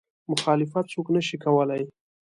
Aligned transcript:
مخالفت 0.31 0.85
څوک 0.93 1.07
نه 1.15 1.21
شي 1.27 1.37
کولی. 1.43 1.81